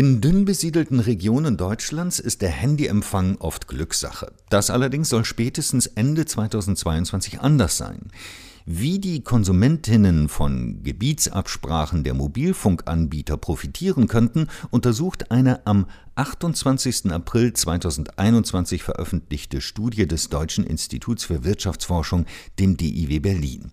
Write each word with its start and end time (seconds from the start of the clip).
In 0.00 0.22
dünn 0.22 0.46
besiedelten 0.46 0.98
Regionen 0.98 1.58
Deutschlands 1.58 2.20
ist 2.20 2.40
der 2.40 2.48
Handyempfang 2.48 3.36
oft 3.36 3.68
Glückssache. 3.68 4.32
Das 4.48 4.70
allerdings 4.70 5.10
soll 5.10 5.26
spätestens 5.26 5.86
Ende 5.88 6.24
2022 6.24 7.40
anders 7.40 7.76
sein. 7.76 8.08
Wie 8.64 8.98
die 8.98 9.22
Konsumentinnen 9.22 10.30
von 10.30 10.82
Gebietsabsprachen 10.82 12.02
der 12.02 12.14
Mobilfunkanbieter 12.14 13.36
profitieren 13.36 14.08
könnten, 14.08 14.46
untersucht 14.70 15.30
eine 15.30 15.66
am 15.66 15.84
28. 16.14 17.12
April 17.12 17.52
2021 17.52 18.82
veröffentlichte 18.82 19.60
Studie 19.60 20.08
des 20.08 20.30
Deutschen 20.30 20.64
Instituts 20.64 21.24
für 21.24 21.44
Wirtschaftsforschung, 21.44 22.24
dem 22.58 22.78
DIW 22.78 23.18
Berlin. 23.18 23.72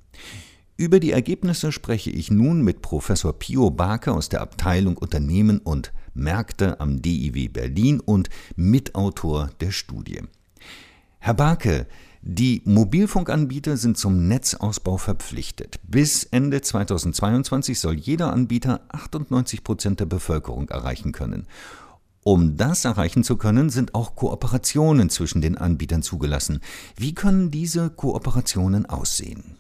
Über 0.80 1.00
die 1.00 1.12
Ergebnisse 1.12 1.72
spreche 1.72 2.12
ich 2.12 2.30
nun 2.30 2.62
mit 2.62 2.84
Professor 2.84 3.34
Pio 3.34 3.72
Barke 3.72 4.12
aus 4.12 4.30
der 4.30 4.42
Abteilung 4.42 4.96
Unternehmen 4.96 5.58
und 5.58 5.92
Märkte 6.14 6.80
am 6.80 7.02
DIW 7.02 7.48
Berlin 7.48 8.00
und 8.00 8.30
Mitautor 8.56 9.50
der 9.60 9.72
Studie. 9.72 10.22
Herr 11.18 11.34
Barke, 11.34 11.88
die 12.22 12.62
Mobilfunkanbieter 12.66 13.76
sind 13.76 13.98
zum 13.98 14.28
Netzausbau 14.28 14.98
verpflichtet. 14.98 15.80
Bis 15.82 16.26
Ende 16.26 16.62
2022 16.62 17.80
soll 17.80 17.96
jeder 17.96 18.32
Anbieter 18.32 18.82
98 18.90 19.64
Prozent 19.64 20.00
der 20.00 20.06
Bevölkerung 20.06 20.70
erreichen 20.70 21.12
können. 21.12 21.48
Um 22.24 22.56
das 22.56 22.86
erreichen 22.86 23.24
zu 23.24 23.38
können, 23.38 23.72
sind 23.72 23.96
auch 23.96 24.16
Kooperationen 24.16 25.10
zwischen 25.10 25.42
den 25.42 25.58
Anbietern 25.58 26.04
zugelassen. 26.04 26.60
Wie 26.96 27.16
können 27.16 27.50
diese 27.50 27.90
Kooperationen 27.90 28.86
aussehen? 28.86 29.58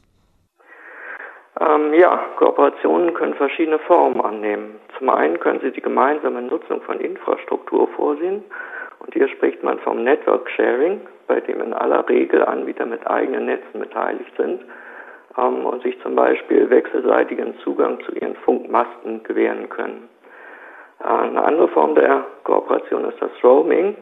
Ähm, 1.67 1.93
ja, 1.93 2.19
Kooperationen 2.37 3.13
können 3.13 3.33
verschiedene 3.33 3.79
Formen 3.79 4.21
annehmen. 4.21 4.79
Zum 4.97 5.09
einen 5.09 5.39
können 5.39 5.59
sie 5.59 5.71
die 5.71 5.81
gemeinsame 5.81 6.41
Nutzung 6.41 6.81
von 6.81 6.99
Infrastruktur 6.99 7.87
vorsehen. 7.89 8.43
Und 8.99 9.13
hier 9.13 9.27
spricht 9.27 9.63
man 9.63 9.79
vom 9.79 10.03
Network 10.03 10.49
Sharing, 10.51 11.01
bei 11.27 11.41
dem 11.41 11.61
in 11.61 11.73
aller 11.73 12.07
Regel 12.07 12.45
Anbieter 12.45 12.85
mit 12.85 13.05
eigenen 13.05 13.45
Netzen 13.45 13.79
beteiligt 13.79 14.31
sind 14.37 14.61
ähm, 15.37 15.65
und 15.65 15.83
sich 15.83 15.99
zum 16.01 16.15
Beispiel 16.15 16.69
wechselseitigen 16.69 17.57
Zugang 17.63 17.99
zu 18.05 18.13
ihren 18.13 18.35
Funkmasten 18.37 19.23
gewähren 19.23 19.67
können. 19.67 20.07
Äh, 21.03 21.07
eine 21.07 21.43
andere 21.43 21.67
Form 21.69 21.95
der 21.95 22.23
Kooperation 22.43 23.05
ist 23.05 23.21
das 23.21 23.31
Roaming. 23.43 23.95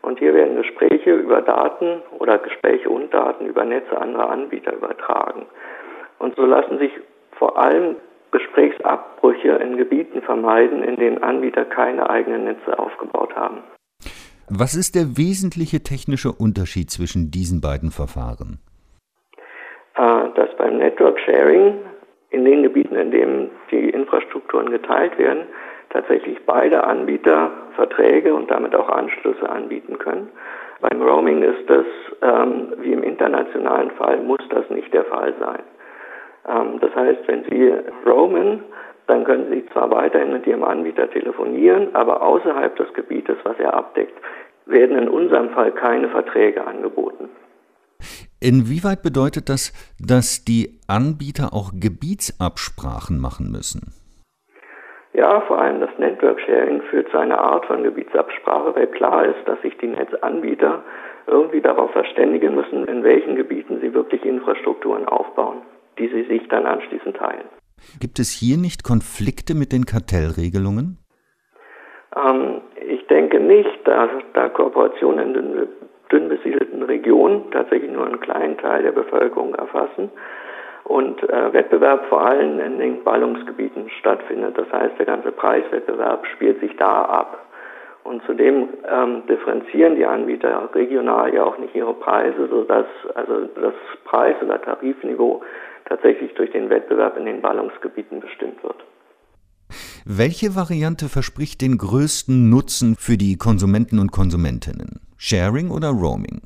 Und 0.00 0.18
hier 0.18 0.34
werden 0.34 0.56
Gespräche 0.56 1.14
über 1.14 1.42
Daten 1.42 2.02
oder 2.18 2.38
Gespräche 2.38 2.88
und 2.88 3.12
Daten 3.12 3.46
über 3.46 3.64
Netze 3.64 3.96
anderer 4.00 4.30
Anbieter 4.30 4.72
übertragen. 4.72 5.46
Und 6.22 6.36
so 6.36 6.46
lassen 6.46 6.78
sich 6.78 6.92
vor 7.32 7.58
allem 7.58 7.96
Gesprächsabbrüche 8.30 9.50
in 9.56 9.76
Gebieten 9.76 10.22
vermeiden, 10.22 10.84
in 10.84 10.96
denen 10.96 11.22
Anbieter 11.22 11.64
keine 11.64 12.08
eigenen 12.08 12.44
Netze 12.44 12.78
aufgebaut 12.78 13.34
haben. 13.34 13.58
Was 14.48 14.76
ist 14.76 14.94
der 14.94 15.16
wesentliche 15.18 15.82
technische 15.82 16.30
Unterschied 16.30 16.90
zwischen 16.90 17.32
diesen 17.32 17.60
beiden 17.60 17.90
Verfahren? 17.90 18.60
Äh, 19.96 20.30
dass 20.36 20.56
beim 20.56 20.78
Network 20.78 21.18
Sharing 21.20 21.80
in 22.30 22.44
den 22.44 22.62
Gebieten, 22.62 22.94
in 22.94 23.10
denen 23.10 23.50
die 23.72 23.90
Infrastrukturen 23.90 24.70
geteilt 24.70 25.18
werden, 25.18 25.46
tatsächlich 25.90 26.38
beide 26.46 26.84
Anbieter 26.84 27.50
Verträge 27.74 28.32
und 28.32 28.48
damit 28.48 28.74
auch 28.76 28.88
Anschlüsse 28.88 29.48
anbieten 29.48 29.98
können. 29.98 30.28
Beim 30.80 31.02
Roaming 31.02 31.42
ist 31.42 31.68
das, 31.68 31.86
ähm, 32.22 32.74
wie 32.78 32.92
im 32.92 33.02
internationalen 33.02 33.90
Fall, 33.92 34.22
muss 34.22 34.40
das 34.50 34.68
nicht 34.70 34.92
der 34.94 35.04
Fall 35.04 35.34
sein. 35.40 35.62
Ähm, 36.48 36.78
das 36.80 36.94
heißt, 36.94 37.20
wenn 37.26 37.44
Sie 37.44 37.72
roamen, 38.06 38.64
dann 39.06 39.24
können 39.24 39.50
Sie 39.50 39.66
zwar 39.72 39.90
weiterhin 39.90 40.32
mit 40.32 40.46
Ihrem 40.46 40.64
Anbieter 40.64 41.10
telefonieren, 41.10 41.94
aber 41.94 42.22
außerhalb 42.22 42.76
des 42.76 42.92
Gebietes, 42.94 43.36
was 43.44 43.58
er 43.58 43.74
abdeckt, 43.74 44.14
werden 44.66 44.96
in 44.96 45.08
unserem 45.08 45.50
Fall 45.50 45.72
keine 45.72 46.08
Verträge 46.08 46.64
angeboten. 46.66 47.28
Inwieweit 48.40 49.02
bedeutet 49.02 49.48
das, 49.48 49.72
dass 50.00 50.44
die 50.44 50.80
Anbieter 50.88 51.52
auch 51.52 51.70
Gebietsabsprachen 51.78 53.20
machen 53.20 53.52
müssen? 53.52 53.94
Ja, 55.14 55.42
vor 55.42 55.60
allem 55.60 55.80
das 55.80 55.90
Network 55.98 56.40
Sharing 56.40 56.80
führt 56.82 57.10
zu 57.10 57.18
einer 57.18 57.38
Art 57.38 57.66
von 57.66 57.82
Gebietsabsprache, 57.82 58.74
weil 58.74 58.86
klar 58.88 59.26
ist, 59.26 59.46
dass 59.46 59.60
sich 59.62 59.76
die 59.78 59.88
Netzanbieter 59.88 60.82
irgendwie 61.26 61.60
darauf 61.60 61.92
verständigen 61.92 62.54
müssen, 62.54 62.86
in 62.86 63.04
welchen 63.04 63.36
Gebieten 63.36 63.78
sie 63.80 63.94
wirklich 63.94 64.24
Infrastrukturen 64.24 65.06
aufbauen 65.06 65.58
die 65.98 66.08
sie 66.08 66.24
sich 66.24 66.48
dann 66.48 66.66
anschließend 66.66 67.16
teilen. 67.16 67.46
Gibt 68.00 68.18
es 68.18 68.30
hier 68.30 68.56
nicht 68.56 68.84
Konflikte 68.84 69.54
mit 69.54 69.72
den 69.72 69.86
Kartellregelungen? 69.86 70.98
Ähm, 72.16 72.60
ich 72.88 73.06
denke 73.06 73.40
nicht, 73.40 73.80
da, 73.84 74.08
da 74.34 74.48
Kooperationen 74.48 75.34
in 75.34 75.34
den 75.34 75.68
dünn 76.10 76.28
besiedelten 76.28 76.82
Regionen 76.82 77.50
tatsächlich 77.50 77.90
nur 77.90 78.06
einen 78.06 78.20
kleinen 78.20 78.58
Teil 78.58 78.82
der 78.82 78.92
Bevölkerung 78.92 79.54
erfassen 79.54 80.10
und 80.84 81.22
äh, 81.22 81.52
Wettbewerb 81.52 82.06
vor 82.08 82.26
allem 82.26 82.60
in 82.60 82.78
den 82.78 83.04
Ballungsgebieten 83.04 83.88
stattfindet. 84.00 84.58
Das 84.58 84.70
heißt, 84.70 84.98
der 84.98 85.06
ganze 85.06 85.32
Preiswettbewerb 85.32 86.26
spielt 86.26 86.60
sich 86.60 86.76
da 86.76 87.02
ab. 87.02 87.46
Und 88.04 88.22
zudem 88.26 88.68
ähm, 88.90 89.22
differenzieren 89.28 89.94
die 89.94 90.04
Anbieter 90.04 90.68
regional 90.74 91.32
ja 91.32 91.44
auch 91.44 91.58
nicht 91.58 91.74
ihre 91.74 91.94
Preise, 91.94 92.48
sodass 92.48 92.86
also 93.14 93.46
das 93.54 93.74
Preis- 94.04 94.42
oder 94.42 94.60
Tarifniveau 94.60 95.42
tatsächlich 95.88 96.34
durch 96.34 96.50
den 96.50 96.68
Wettbewerb 96.68 97.16
in 97.16 97.26
den 97.26 97.40
Ballungsgebieten 97.40 98.20
bestimmt 98.20 98.62
wird. 98.62 98.76
Welche 100.04 100.56
Variante 100.56 101.08
verspricht 101.08 101.62
den 101.62 101.78
größten 101.78 102.50
Nutzen 102.50 102.96
für 102.96 103.16
die 103.16 103.36
Konsumenten 103.36 104.00
und 104.00 104.10
Konsumentinnen? 104.10 105.00
Sharing 105.16 105.70
oder 105.70 105.90
Roaming? 105.90 106.42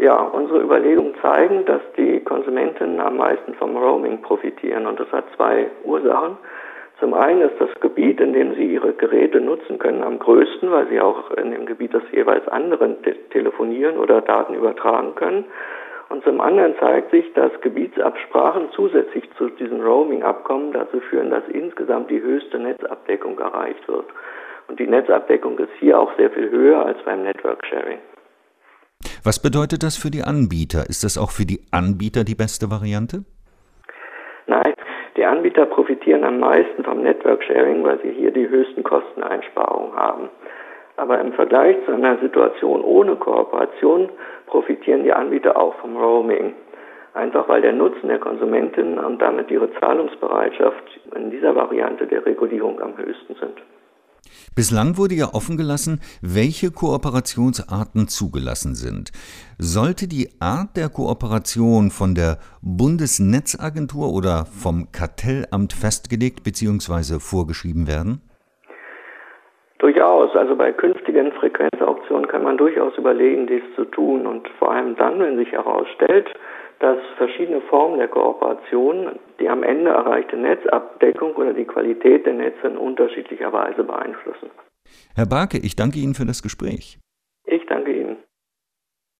Ja, 0.00 0.16
unsere 0.22 0.62
Überlegungen 0.62 1.14
zeigen, 1.20 1.66
dass 1.66 1.82
die 1.98 2.20
Konsumentinnen 2.20 2.98
am 3.00 3.18
meisten 3.18 3.52
vom 3.54 3.76
Roaming 3.76 4.22
profitieren 4.22 4.86
und 4.86 4.98
das 4.98 5.10
hat 5.12 5.24
zwei 5.36 5.66
Ursachen. 5.84 6.38
Zum 7.00 7.14
einen 7.14 7.42
ist 7.42 7.60
das 7.60 7.70
Gebiet, 7.80 8.20
in 8.20 8.32
dem 8.32 8.54
Sie 8.54 8.74
Ihre 8.74 8.92
Geräte 8.92 9.40
nutzen 9.40 9.78
können, 9.78 10.02
am 10.02 10.18
größten, 10.18 10.70
weil 10.70 10.88
Sie 10.88 11.00
auch 11.00 11.30
in 11.32 11.52
dem 11.52 11.64
Gebiet 11.64 11.94
des 11.94 12.02
jeweils 12.10 12.46
anderen 12.48 13.00
te 13.02 13.14
telefonieren 13.30 13.98
oder 13.98 14.20
Daten 14.20 14.54
übertragen 14.54 15.14
können. 15.14 15.44
Und 16.08 16.24
zum 16.24 16.40
anderen 16.40 16.74
zeigt 16.80 17.12
sich, 17.12 17.32
dass 17.34 17.52
Gebietsabsprachen 17.60 18.70
zusätzlich 18.74 19.24
zu 19.36 19.48
diesem 19.50 19.80
Roaming-Abkommen 19.80 20.72
dazu 20.72 21.00
führen, 21.00 21.30
dass 21.30 21.46
insgesamt 21.48 22.10
die 22.10 22.20
höchste 22.20 22.58
Netzabdeckung 22.58 23.38
erreicht 23.38 23.86
wird. 23.86 24.06
Und 24.66 24.80
die 24.80 24.86
Netzabdeckung 24.86 25.58
ist 25.58 25.72
hier 25.78 26.00
auch 26.00 26.10
sehr 26.16 26.30
viel 26.30 26.50
höher 26.50 26.84
als 26.84 26.98
beim 27.04 27.22
Network 27.22 27.64
Sharing. 27.66 27.98
Was 29.22 29.40
bedeutet 29.40 29.82
das 29.82 29.96
für 29.96 30.10
die 30.10 30.22
Anbieter? 30.22 30.88
Ist 30.88 31.04
das 31.04 31.16
auch 31.16 31.30
für 31.30 31.44
die 31.44 31.60
Anbieter 31.70 32.24
die 32.24 32.34
beste 32.34 32.70
Variante? 32.70 33.24
Die 35.18 35.26
Anbieter 35.26 35.66
profitieren 35.66 36.22
am 36.22 36.38
meisten 36.38 36.84
vom 36.84 37.02
Network 37.02 37.42
Sharing, 37.42 37.82
weil 37.82 37.98
sie 38.02 38.12
hier 38.12 38.30
die 38.30 38.48
höchsten 38.48 38.84
Kosteneinsparungen 38.84 39.96
haben. 39.96 40.28
Aber 40.96 41.20
im 41.20 41.32
Vergleich 41.32 41.76
zu 41.86 41.92
einer 41.92 42.18
Situation 42.18 42.84
ohne 42.84 43.16
Kooperation 43.16 44.10
profitieren 44.46 45.02
die 45.02 45.12
Anbieter 45.12 45.56
auch 45.56 45.74
vom 45.80 45.96
Roaming. 45.96 46.54
Einfach 47.14 47.48
weil 47.48 47.62
der 47.62 47.72
Nutzen 47.72 48.06
der 48.06 48.20
Konsumentinnen 48.20 49.00
und 49.00 49.20
damit 49.20 49.50
ihre 49.50 49.72
Zahlungsbereitschaft 49.80 50.84
in 51.16 51.32
dieser 51.32 51.56
Variante 51.56 52.06
der 52.06 52.24
Regulierung 52.24 52.80
am 52.80 52.96
höchsten 52.96 53.34
sind. 53.34 53.60
Bislang 54.54 54.96
wurde 54.96 55.14
ja 55.14 55.32
offen 55.32 55.56
gelassen, 55.56 56.00
welche 56.20 56.70
Kooperationsarten 56.70 58.08
zugelassen 58.08 58.74
sind. 58.74 59.12
Sollte 59.58 60.08
die 60.08 60.28
Art 60.40 60.76
der 60.76 60.88
Kooperation 60.88 61.90
von 61.90 62.14
der 62.14 62.38
Bundesnetzagentur 62.62 64.12
oder 64.12 64.46
vom 64.46 64.92
Kartellamt 64.92 65.72
festgelegt 65.72 66.44
bzw. 66.44 67.18
vorgeschrieben 67.18 67.86
werden? 67.86 68.20
Durchaus. 69.78 70.34
Also 70.34 70.56
bei 70.56 70.72
künftigen 70.72 71.32
Frequenzauktionen 71.32 72.26
kann 72.26 72.42
man 72.42 72.58
durchaus 72.58 72.96
überlegen, 72.98 73.46
dies 73.46 73.62
zu 73.76 73.84
tun. 73.84 74.26
Und 74.26 74.48
vor 74.58 74.72
allem 74.72 74.96
dann, 74.96 75.20
wenn 75.20 75.36
sich 75.36 75.52
herausstellt, 75.52 76.28
dass 76.80 76.98
verschiedene 77.16 77.60
Formen 77.62 77.98
der 77.98 78.08
Kooperation 78.08 79.18
die 79.40 79.48
am 79.48 79.62
Ende 79.62 79.90
erreichte 79.90 80.36
Netzabdeckung 80.36 81.34
oder 81.34 81.52
die 81.52 81.64
Qualität 81.64 82.26
der 82.26 82.34
Netze 82.34 82.66
in 82.66 82.76
unterschiedlicher 82.76 83.52
Weise 83.52 83.84
beeinflussen. 83.84 84.50
Herr 85.14 85.26
Barke, 85.26 85.58
ich 85.58 85.76
danke 85.76 85.98
Ihnen 85.98 86.14
für 86.14 86.26
das 86.26 86.42
Gespräch. 86.42 86.98